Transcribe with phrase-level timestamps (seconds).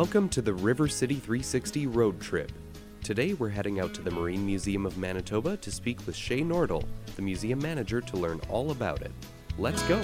[0.00, 2.50] Welcome to the River City 360 road trip.
[3.04, 6.84] Today we're heading out to the Marine Museum of Manitoba to speak with Shay Nordell,
[7.16, 9.12] the museum manager, to learn all about it.
[9.58, 10.00] Let's go!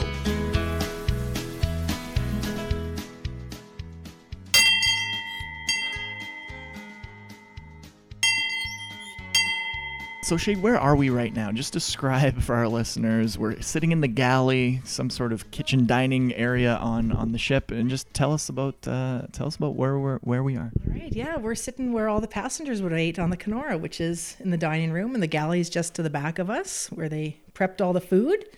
[10.26, 11.52] So, Shay, where are we right now?
[11.52, 13.38] Just describe for our listeners.
[13.38, 17.70] We're sitting in the galley, some sort of kitchen dining area on on the ship,
[17.70, 20.72] and just tell us about uh, tell us about where we're where we are.
[20.84, 24.00] All right, yeah, we're sitting where all the passengers would eat on the Kenora, which
[24.00, 26.88] is in the dining room, and the galley is just to the back of us,
[26.88, 28.48] where they prepped all the food.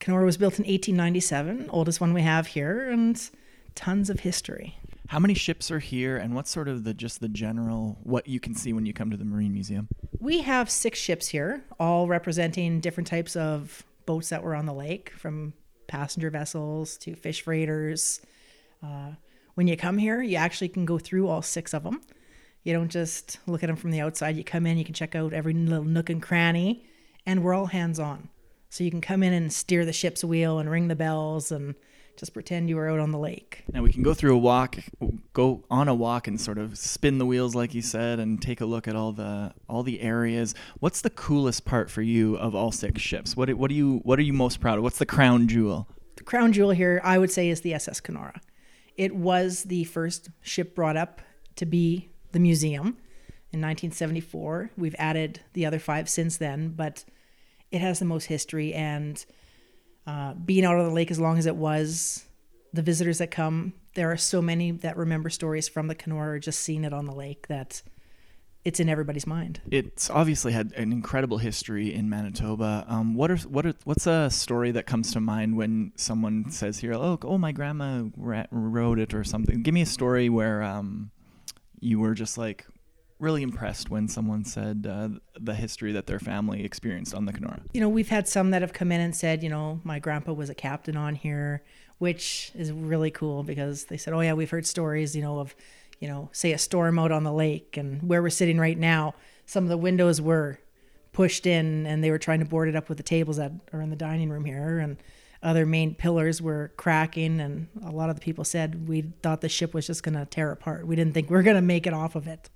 [0.00, 3.28] Kenora was built in 1897, oldest one we have here, and
[3.74, 4.78] tons of history.
[5.08, 8.40] How many ships are here, and what's sort of the just the general what you
[8.40, 9.88] can see when you come to the Marine Museum?
[10.18, 14.74] We have six ships here, all representing different types of boats that were on the
[14.74, 15.52] lake, from
[15.86, 18.20] passenger vessels to fish freighters.
[18.82, 19.12] Uh,
[19.54, 22.00] when you come here, you actually can go through all six of them.
[22.64, 24.36] You don't just look at them from the outside.
[24.36, 26.84] You come in, you can check out every little nook and cranny,
[27.24, 28.28] and we're all hands on.
[28.70, 31.76] So you can come in and steer the ship's wheel and ring the bells and
[32.16, 33.64] just pretend you were out on the lake.
[33.72, 34.76] Now we can go through a walk,
[35.32, 38.60] go on a walk, and sort of spin the wheels, like you said, and take
[38.60, 40.54] a look at all the all the areas.
[40.80, 43.36] What's the coolest part for you of all six ships?
[43.36, 44.84] What what do you what are you most proud of?
[44.84, 45.88] What's the crown jewel?
[46.16, 48.40] The crown jewel here, I would say, is the SS Kenora.
[48.96, 51.20] It was the first ship brought up
[51.56, 52.96] to be the museum
[53.52, 54.70] in 1974.
[54.76, 57.04] We've added the other five since then, but
[57.70, 59.24] it has the most history and
[60.06, 62.24] uh, being out on the lake as long as it was,
[62.72, 66.38] the visitors that come, there are so many that remember stories from the Kenora or
[66.38, 67.82] just seeing it on the lake that
[68.66, 69.60] it's in everybody's mind.
[69.70, 72.84] It's obviously had an incredible history in Manitoba.
[72.88, 76.80] Um, what are what are what's a story that comes to mind when someone says
[76.80, 79.62] here, "Oh, oh, my grandma rode it" or something?
[79.62, 81.12] Give me a story where um,
[81.78, 82.66] you were just like,
[83.18, 85.08] really impressed when someone said uh,
[85.40, 87.60] the history that their family experienced on the Kenora.
[87.72, 90.32] You know, we've had some that have come in and said, you know, my grandpa
[90.32, 91.62] was a captain on here,
[91.98, 95.54] which is really cool because they said, oh yeah, we've heard stories, you know, of,
[95.98, 99.14] you know, say a storm out on the lake and where we're sitting right now,
[99.46, 100.58] some of the windows were
[101.12, 103.80] pushed in and they were trying to board it up with the tables that are
[103.80, 104.98] in the dining room here and
[105.42, 109.48] other main pillars were cracking and a lot of the people said we thought the
[109.48, 110.86] ship was just going to tear apart.
[110.86, 112.50] We didn't think we were going to make it off of it.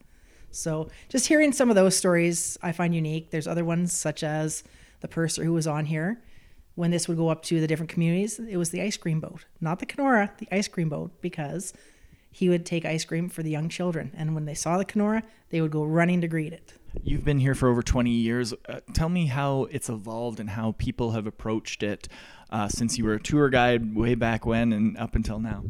[0.50, 3.30] So just hearing some of those stories, I find unique.
[3.30, 4.64] There's other ones such as
[5.00, 6.20] the purser who was on here.
[6.74, 9.44] When this would go up to the different communities, it was the ice cream boat,
[9.60, 11.72] not the Kenora, the ice cream boat, because
[12.30, 14.12] he would take ice cream for the young children.
[14.16, 16.74] And when they saw the Kenora, they would go running to greet it.
[17.02, 18.54] You've been here for over 20 years.
[18.68, 22.08] Uh, tell me how it's evolved and how people have approached it
[22.50, 25.64] uh, since you were a tour guide way back when and up until now.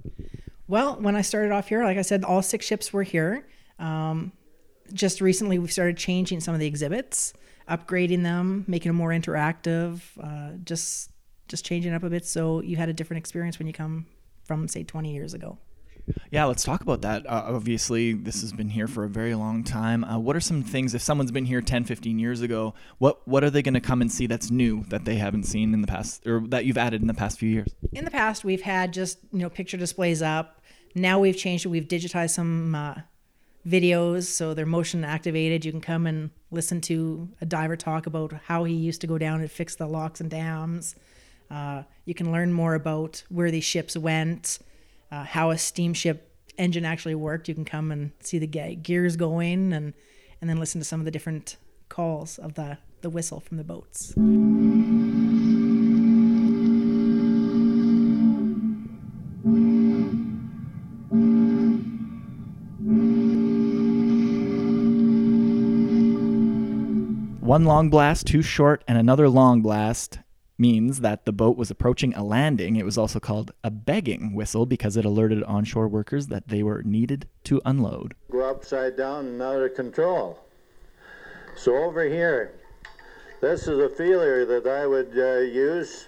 [0.69, 3.47] Well, when I started off here, like I said, all six ships were here.
[3.79, 4.33] Um,
[4.93, 7.33] just recently we've started changing some of the exhibits,
[7.69, 11.11] upgrading them, making them more interactive, uh, just
[11.49, 14.07] just changing up a bit so you had a different experience when you come
[14.45, 15.59] from say 20 years ago.
[16.31, 17.27] Yeah, let's talk about that.
[17.27, 20.05] Uh, obviously, this has been here for a very long time.
[20.05, 23.45] Uh, what are some things, if someone's been here 10, 15 years ago, what, what
[23.45, 25.87] are they going to come and see that's new that they haven't seen in the
[25.87, 27.69] past or that you've added in the past few years?
[27.93, 30.63] In the past, we've had just, you know, picture displays up.
[30.95, 31.69] Now we've changed it.
[31.69, 32.95] We've digitized some uh,
[33.67, 35.65] videos so they're motion activated.
[35.65, 39.19] You can come and listen to a diver talk about how he used to go
[39.19, 40.97] down and fix the locks and dams.
[41.51, 44.61] Uh, you can learn more about where these ships went
[45.11, 47.49] uh, how a steamship engine actually worked.
[47.49, 49.95] You can come and see the gears going and
[50.41, 51.57] and then listen to some of the different
[51.89, 54.15] calls of the the whistle from the boats
[67.51, 70.21] One long blast two short and another long blast
[70.57, 72.77] means that the boat was approaching a landing.
[72.77, 76.85] It was also called a begging whistle because it alerted onshore workers that they were
[76.85, 78.15] needed to unload.
[78.31, 80.39] Go upside down and out of control.
[81.57, 82.53] So over here,
[83.41, 86.07] this is a feeler that I would uh, use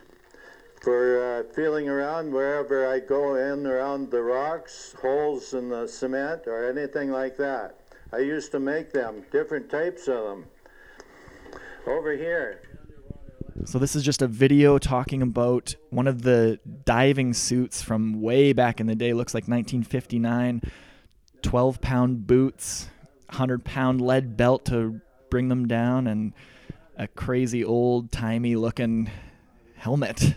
[0.80, 6.42] for uh, feeling around wherever I go in around the rocks, holes in the cement,
[6.46, 7.80] or anything like that.
[8.12, 10.44] I used to make them, different types of them.
[11.86, 12.62] Over here.
[13.64, 18.52] So this is just a video talking about one of the diving suits from way
[18.52, 19.12] back in the day.
[19.12, 20.62] Looks like 1959.
[21.42, 22.88] 12 pound boots,
[23.26, 26.32] 100 pound lead belt to bring them down, and
[26.96, 29.10] a crazy old timey looking
[29.76, 30.36] helmet.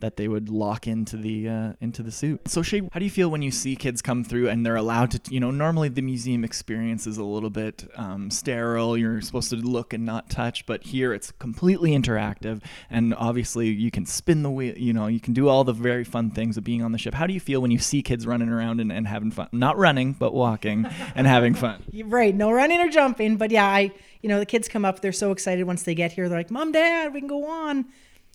[0.00, 2.48] That they would lock into the uh, into the suit.
[2.48, 5.10] So Shay, how do you feel when you see kids come through and they're allowed
[5.12, 8.96] to, you know, normally the museum experience is a little bit um, sterile.
[8.96, 13.90] You're supposed to look and not touch, but here it's completely interactive, and obviously you
[13.90, 14.76] can spin the wheel.
[14.76, 17.14] You know, you can do all the very fun things of being on the ship.
[17.14, 19.48] How do you feel when you see kids running around and, and having fun?
[19.52, 21.82] Not running, but walking and having fun.
[22.04, 23.92] Right, no running or jumping, but yeah, I,
[24.22, 26.28] you know, the kids come up, they're so excited once they get here.
[26.28, 27.86] They're like, "Mom, Dad, we can go on."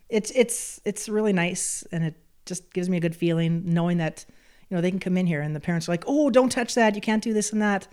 [0.08, 2.14] It's it's it's really nice and it
[2.46, 4.24] just gives me a good feeling knowing that
[4.68, 6.74] you know they can come in here and the parents are like oh don't touch
[6.74, 6.94] that.
[6.94, 7.86] You can't do this and that.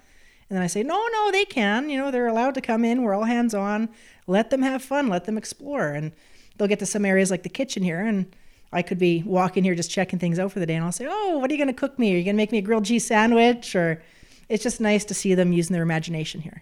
[0.50, 1.90] And then i say no no they can.
[1.90, 3.04] You know they're allowed to come in.
[3.04, 3.90] We're all hands on.
[4.28, 5.08] Let them have fun.
[5.08, 5.90] Let them explore.
[5.90, 6.12] And
[6.58, 8.36] they'll get to some areas like the kitchen here and
[8.74, 11.08] i could be walking here just checking things out for the day and i'll say
[11.10, 12.14] oh what are you going to cook me?
[12.14, 13.76] Are you going to make me a grilled cheese sandwich?
[13.76, 14.02] Or
[14.48, 16.62] it's just nice to see them using their imagination here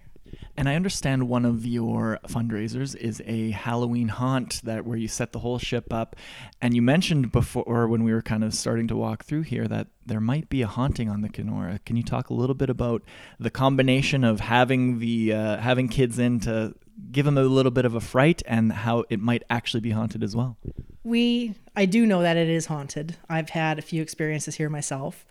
[0.60, 5.32] and I understand one of your fundraisers is a Halloween haunt that where you set
[5.32, 6.18] the whole ship up.
[6.62, 9.88] And you mentioned before when we were kind of starting to walk through here that
[10.06, 11.80] there might be a haunting on the Kenora.
[11.86, 13.04] Can you talk a little bit about
[13.40, 16.76] the combination of having the uh, having kids in to
[17.10, 20.26] give them a little bit of a fright and how it might actually be haunted
[20.26, 20.58] as well?
[21.06, 23.16] We I do know that it is haunted.
[23.30, 25.26] I've had a few experiences here myself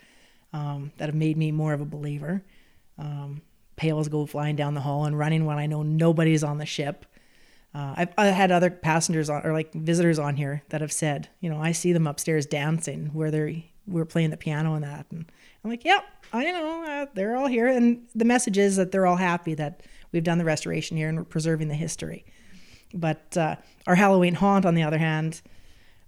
[0.55, 2.43] um, that have made me more of a believer.
[2.97, 3.43] Um,
[3.79, 7.07] pails go flying down the hall and running when I know nobody's on the ship.
[7.75, 11.29] Uh, I've, I've, had other passengers on, or like visitors on here that have said,
[11.41, 13.53] you know, I see them upstairs dancing where they're
[13.87, 15.31] we're playing the piano and that, and
[15.65, 19.07] I'm like, yep, I know, uh, they're all here, and the message is that they're
[19.07, 19.83] all happy that
[20.13, 22.25] we've done the restoration here and we're preserving the history.
[22.93, 25.41] But uh, our Halloween haunt, on the other hand,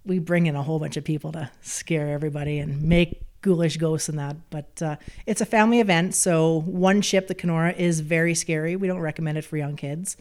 [0.05, 4.09] we bring in a whole bunch of people to scare everybody and make ghoulish ghosts
[4.09, 4.37] and that.
[4.49, 4.95] But uh,
[5.25, 8.75] it's a family event, so one ship, the Kenora, is very scary.
[8.75, 10.17] We don't recommend it for young kids.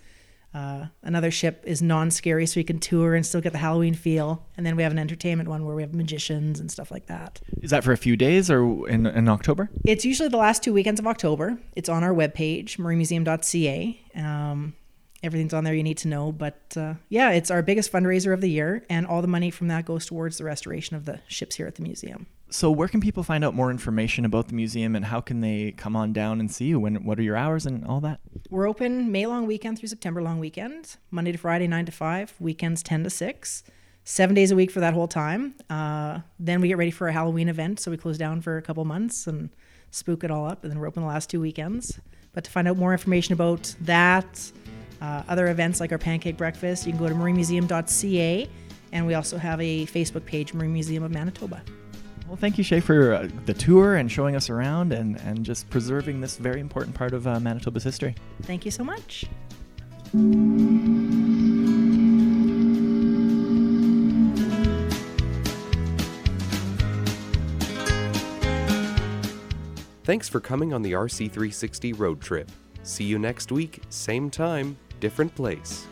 [0.53, 4.45] Uh, another ship is non-scary, so you can tour and still get the Halloween feel.
[4.57, 7.41] And then we have an entertainment one where we have magicians and stuff like that.
[7.63, 9.71] Is that for a few days or in, in October?
[9.85, 11.59] It's usually the last two weekends of October.
[11.77, 14.01] It's on our webpage, marinemuseum.ca.
[14.17, 14.75] Um,
[15.23, 16.33] everything's on there you need to know.
[16.33, 19.69] But uh, yeah, it's our biggest fundraiser of the year, and all the money from
[19.69, 22.27] that goes towards the restoration of the ships here at the museum.
[22.53, 25.73] So, where can people find out more information about the museum, and how can they
[25.73, 26.81] come on down and see you?
[26.81, 28.21] When what are your hours and all that?
[28.49, 32.35] We're open May long weekend through September long weekend, Monday to Friday nine to five,
[32.41, 33.63] weekends ten to six,
[34.05, 35.55] seven days a week for that whole time.
[35.69, 38.63] Uh, then we get ready for a Halloween event, so we close down for a
[38.63, 39.51] couple months and
[39.93, 42.01] spook it all up, and then we're open the last two weekends.
[42.33, 44.51] But to find out more information about that,
[45.01, 48.49] uh, other events like our pancake breakfast, you can go to marinemuseum.ca,
[48.93, 51.63] and we also have a Facebook page, Marine Museum of Manitoba.
[52.31, 55.69] Well, thank you, Shay, for uh, the tour and showing us around and, and just
[55.69, 58.15] preserving this very important part of uh, Manitoba's history.
[58.43, 59.27] Thank you so much.
[70.05, 72.51] Thanks for coming on the RC360 road trip.
[72.83, 75.87] See you next week, same time, different place.